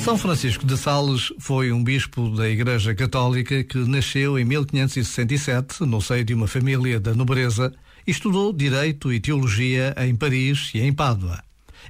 [0.00, 6.00] São Francisco de Sales foi um bispo da Igreja Católica que nasceu em 1567 no
[6.00, 7.70] seio de uma família da nobreza
[8.06, 11.42] e estudou Direito e Teologia em Paris e em Pádua.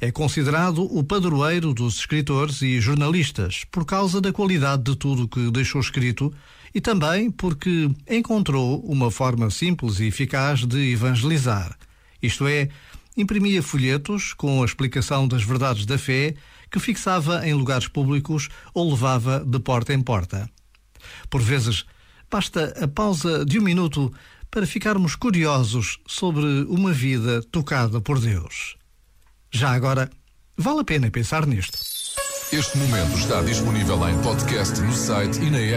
[0.00, 5.50] É considerado o padroeiro dos escritores e jornalistas por causa da qualidade de tudo que
[5.50, 6.32] deixou escrito
[6.74, 11.76] e também porque encontrou uma forma simples e eficaz de evangelizar.
[12.22, 12.68] Isto é,
[13.18, 16.34] imprimia folhetos com a explicação das verdades da fé
[16.70, 20.48] que fixava em lugares públicos ou levava de porta em porta.
[21.28, 21.84] Por vezes,
[22.30, 24.12] basta a pausa de um minuto
[24.50, 28.76] para ficarmos curiosos sobre uma vida tocada por Deus.
[29.50, 30.08] Já agora,
[30.56, 31.78] vale a pena pensar nisto.
[32.50, 35.76] Este momento está disponível em podcast no site e na app.